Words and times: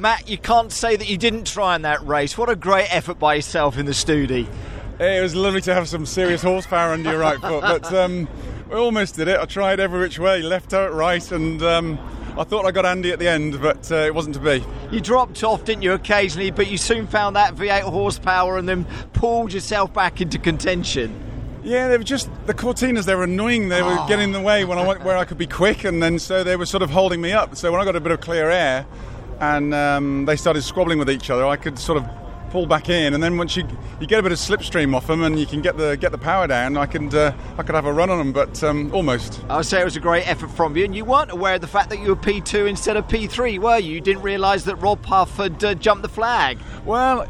Matt, 0.00 0.30
you 0.30 0.38
can't 0.38 0.72
say 0.72 0.96
that 0.96 1.10
you 1.10 1.18
didn't 1.18 1.46
try 1.46 1.76
in 1.76 1.82
that 1.82 2.06
race. 2.06 2.38
What 2.38 2.48
a 2.48 2.56
great 2.56 2.86
effort 2.90 3.18
by 3.18 3.34
yourself 3.34 3.76
in 3.76 3.84
the 3.84 3.92
Studi. 3.92 4.48
It 4.98 5.20
was 5.22 5.34
lovely 5.34 5.60
to 5.60 5.74
have 5.74 5.88
some 5.90 6.06
serious 6.06 6.40
horsepower 6.40 6.94
under 6.94 7.10
your 7.10 7.20
right 7.20 7.38
foot, 7.40 7.60
but 7.60 7.92
um, 7.92 8.26
we 8.70 8.76
almost 8.76 9.16
did 9.16 9.28
it. 9.28 9.38
I 9.38 9.44
tried 9.44 9.78
every 9.78 10.00
which 10.00 10.18
way, 10.18 10.40
left 10.40 10.72
out, 10.72 10.94
right, 10.94 11.30
and 11.32 11.62
um, 11.62 11.98
I 12.38 12.44
thought 12.44 12.64
I 12.64 12.70
got 12.70 12.86
Andy 12.86 13.12
at 13.12 13.18
the 13.18 13.28
end, 13.28 13.60
but 13.60 13.92
uh, 13.92 13.96
it 13.96 14.14
wasn't 14.14 14.36
to 14.36 14.40
be. 14.40 14.64
You 14.90 15.02
dropped 15.02 15.44
off, 15.44 15.64
didn't 15.66 15.82
you, 15.82 15.92
occasionally, 15.92 16.50
but 16.50 16.68
you 16.70 16.78
soon 16.78 17.06
found 17.06 17.36
that 17.36 17.54
V8 17.56 17.82
horsepower 17.82 18.56
and 18.56 18.66
then 18.66 18.86
pulled 19.12 19.52
yourself 19.52 19.92
back 19.92 20.22
into 20.22 20.38
contention. 20.38 21.14
Yeah, 21.62 21.88
they 21.88 21.98
were 21.98 22.04
just 22.04 22.30
the 22.46 22.54
Cortinas. 22.54 23.04
They 23.04 23.14
were 23.14 23.24
annoying. 23.24 23.68
They 23.68 23.82
were 23.82 23.98
Oh. 24.00 24.06
getting 24.08 24.28
in 24.28 24.32
the 24.32 24.40
way 24.40 24.64
when 24.64 24.78
I 24.78 24.86
went 24.86 25.04
where 25.04 25.18
I 25.18 25.26
could 25.26 25.36
be 25.36 25.46
quick, 25.46 25.84
and 25.84 26.02
then 26.02 26.18
so 26.18 26.42
they 26.42 26.56
were 26.56 26.64
sort 26.64 26.82
of 26.82 26.88
holding 26.88 27.20
me 27.20 27.32
up. 27.32 27.54
So 27.54 27.70
when 27.70 27.82
I 27.82 27.84
got 27.84 27.96
a 27.96 28.00
bit 28.00 28.12
of 28.12 28.22
clear 28.22 28.48
air, 28.48 28.86
and 29.40 29.74
um, 29.74 30.24
they 30.26 30.36
started 30.36 30.62
squabbling 30.62 30.98
with 30.98 31.10
each 31.10 31.30
other, 31.30 31.46
I 31.46 31.56
could 31.56 31.78
sort 31.78 31.98
of 31.98 32.08
pull 32.50 32.66
back 32.66 32.88
in. 32.88 33.14
And 33.14 33.22
then 33.22 33.38
once 33.38 33.56
you 33.56 33.66
you 34.00 34.06
get 34.06 34.18
a 34.18 34.22
bit 34.22 34.32
of 34.32 34.38
slipstream 34.38 34.94
off 34.94 35.06
them, 35.06 35.22
and 35.22 35.38
you 35.38 35.46
can 35.46 35.62
get 35.62 35.76
the 35.76 35.96
get 35.96 36.12
the 36.12 36.18
power 36.18 36.46
down, 36.46 36.76
I 36.76 36.86
could 36.86 37.14
uh, 37.14 37.32
I 37.56 37.62
could 37.62 37.74
have 37.74 37.86
a 37.86 37.92
run 37.92 38.10
on 38.10 38.18
them, 38.18 38.32
but 38.32 38.62
um, 38.62 38.92
almost. 38.92 39.42
I 39.48 39.56
would 39.56 39.66
say 39.66 39.80
it 39.80 39.84
was 39.84 39.96
a 39.96 40.00
great 40.00 40.28
effort 40.28 40.48
from 40.48 40.76
you, 40.76 40.84
and 40.84 40.94
you 40.94 41.04
weren't 41.04 41.30
aware 41.30 41.54
of 41.54 41.60
the 41.60 41.66
fact 41.66 41.90
that 41.90 42.00
you 42.00 42.08
were 42.08 42.16
P2 42.16 42.68
instead 42.68 42.96
of 42.96 43.06
P3, 43.06 43.58
were 43.58 43.78
you? 43.78 43.94
You 43.94 44.00
didn't 44.00 44.22
realise 44.22 44.64
that 44.64 44.76
Rob 44.76 45.04
Huff 45.06 45.36
had 45.36 45.62
uh, 45.64 45.74
jumped 45.74 46.02
the 46.02 46.08
flag. 46.08 46.58
Well, 46.84 47.26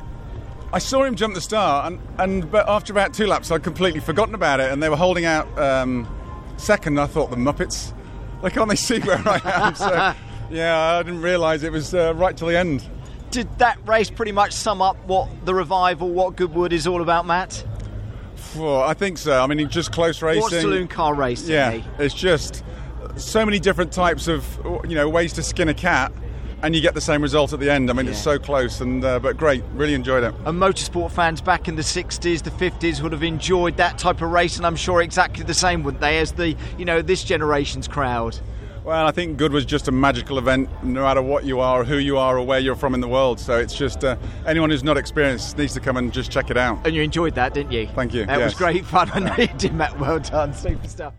I 0.73 0.79
saw 0.79 1.05
him 1.05 1.15
jump 1.15 1.35
the 1.35 1.41
start, 1.41 1.93
and, 1.93 2.01
and 2.19 2.51
but 2.51 2.69
after 2.69 2.93
about 2.93 3.15
two 3.15 3.27
laps, 3.27 3.51
I'd 3.51 3.63
completely 3.63 4.01
forgotten 4.01 4.35
about 4.35 4.61
it, 4.61 4.71
and 4.73 4.83
they 4.83 4.89
were 4.89 4.97
holding 4.97 5.25
out 5.25 5.47
um, 5.59 6.09
second. 6.57 6.99
I 6.99 7.07
thought 7.07 7.31
the 7.31 7.37
Muppets, 7.37 7.93
like 8.43 8.55
can't 8.55 8.69
they 8.69 8.77
see 8.77 9.01
where 9.01 9.23
I 9.27 9.41
am? 9.45 9.75
So 9.75 10.15
yeah, 10.51 10.99
I 10.99 11.03
didn't 11.03 11.23
realise 11.23 11.63
it 11.63 11.73
was 11.73 11.95
uh, 11.95 12.15
right 12.15 12.37
till 12.37 12.49
the 12.49 12.59
end. 12.59 12.87
Did 13.31 13.59
that 13.59 13.79
race 13.87 14.11
pretty 14.11 14.33
much 14.33 14.53
sum 14.53 14.83
up 14.83 14.97
what 15.07 15.29
the 15.47 15.55
revival, 15.55 16.11
what 16.11 16.37
Goodwood 16.37 16.73
is 16.73 16.87
all 16.87 17.01
about, 17.01 17.27
Matt? 17.27 17.65
Well, 18.57 18.83
I 18.83 18.95
think 18.95 19.19
so. 19.19 19.41
I 19.41 19.47
mean, 19.47 19.69
just 19.69 19.93
close 19.93 20.21
racing. 20.23 20.43
What 20.43 20.51
saloon 20.53 20.89
car 20.89 21.15
race 21.15 21.49
Yeah, 21.49 21.81
it's 21.99 22.15
just 22.15 22.65
so 23.17 23.45
many 23.45 23.59
different 23.59 23.93
types 23.93 24.29
of 24.29 24.45
you 24.89 24.95
know 24.95 25.09
ways 25.09 25.33
to 25.35 25.43
skin 25.43 25.69
a 25.69 25.75
cat, 25.75 26.13
and 26.63 26.75
you 26.75 26.81
get 26.81 26.95
the 26.95 27.01
same 27.01 27.23
result 27.23 27.53
at 27.53 27.61
the 27.61 27.71
end. 27.71 27.91
I 27.91 27.93
mean, 27.93 28.09
it's 28.09 28.21
so 28.21 28.39
close, 28.39 28.81
and 28.81 29.05
uh, 29.05 29.21
but 29.21 29.37
great. 29.37 29.63
Really 29.75 29.95
enjoyed 29.95 30.25
it. 30.25 30.35
And 30.45 30.61
motorsport 30.61 31.13
fans 31.13 31.41
back 31.41 31.69
in 31.69 31.77
the 31.77 31.83
60s, 31.83 32.43
the 32.43 32.51
50s 32.51 33.01
would 33.01 33.13
have 33.13 33.23
enjoyed 33.23 33.77
that 33.77 33.99
type 33.99 34.21
of 34.23 34.31
race, 34.31 34.57
and 34.57 34.67
I'm 34.67 34.77
sure 34.77 35.01
exactly 35.03 35.45
the 35.45 35.55
same, 35.55 35.83
wouldn't 35.83 36.01
they, 36.01 36.19
as 36.19 36.33
the, 36.33 36.57
you 36.77 36.85
know, 36.85 37.03
this 37.03 37.23
generation's 37.23 37.87
crowd? 37.87 38.39
Well, 38.85 39.07
I 39.07 39.11
think 39.11 39.37
Good 39.37 39.53
was 39.53 39.67
just 39.67 39.89
a 39.89 39.93
magical 39.93 40.39
event, 40.39 40.69
no 40.83 41.03
matter 41.03 41.21
what 41.21 41.45
you 41.45 41.61
are, 41.61 41.85
who 41.85 41.99
you 41.99 42.17
are, 42.17 42.39
or 42.39 42.47
where 42.47 42.59
you're 42.59 42.75
from 42.75 42.95
in 42.95 43.01
the 43.01 43.09
world. 43.09 43.39
So 43.39 43.59
it's 43.59 43.75
just 43.75 44.05
uh, 44.05 44.17
anyone 44.47 44.71
who's 44.71 44.83
not 44.83 44.97
experienced 44.97 45.59
needs 45.59 45.75
to 45.75 45.81
come 45.81 45.97
and 45.99 46.13
just 46.13 46.31
check 46.31 46.51
it 46.51 46.57
out. 46.57 46.87
And 46.87 46.97
you 46.97 47.03
enjoyed 47.03 47.35
that, 47.35 47.53
didn't 47.53 47.73
you? 47.73 47.89
Thank 47.89 48.15
you, 48.15 48.25
That 48.25 48.41
was 48.41 48.55
great 48.55 48.87
fun. 48.87 49.11
I 49.13 49.19
know 49.19 49.35
you 49.37 49.49
did, 49.59 49.75
Matt. 49.75 49.99
Well 50.01 50.19
done. 50.19 50.55
Super 50.55 50.89
stuff. 50.89 51.13